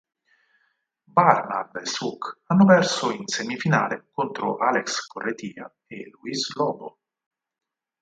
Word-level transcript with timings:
Barnard 1.15 1.75
e 1.75 1.85
Suk 1.85 2.39
hanno 2.47 2.65
perso 2.65 3.11
in 3.11 3.27
semifinale 3.27 4.07
contro 4.11 4.57
Àlex 4.57 5.05
Corretja 5.05 5.71
e 5.85 6.09
Luis 6.09 6.55
Lobo. 6.55 6.97